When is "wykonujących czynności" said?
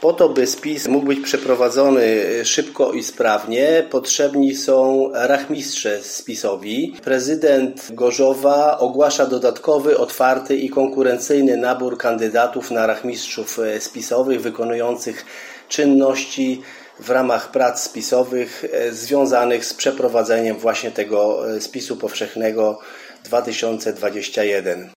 14.40-16.62